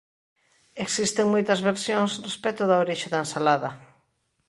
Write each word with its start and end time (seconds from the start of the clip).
Existen 0.85 1.25
moitas 1.33 1.59
versións 1.69 2.11
respecto 2.27 2.63
da 2.67 2.81
orixe 2.83 3.07
da 3.13 3.21
ensalada. 3.25 3.69